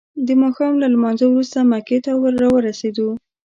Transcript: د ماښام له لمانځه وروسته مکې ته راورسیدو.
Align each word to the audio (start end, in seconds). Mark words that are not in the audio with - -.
د 0.27 0.29
ماښام 0.41 0.73
له 0.81 0.87
لمانځه 0.93 1.25
وروسته 1.29 1.59
مکې 1.71 1.97
ته 2.05 2.11
راورسیدو. 2.41 3.09